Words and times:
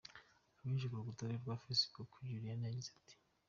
Abinyujije 0.57 0.87
ku 0.89 0.99
rukuta 0.99 1.23
rwe 1.27 1.37
rwa 1.41 1.55
Facebook, 1.63 2.09
Juliana 2.27 2.65
yagize 2.67 2.89
ati:. 2.99 3.15